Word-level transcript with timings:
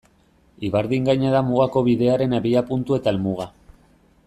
Ibardin 0.69 1.05
gaina 1.09 1.33
da 1.35 1.41
Mugako 1.51 1.83
Bidearen 1.89 2.35
abiapuntu 2.39 2.99
eta 3.01 3.13
helmuga. 3.15 3.49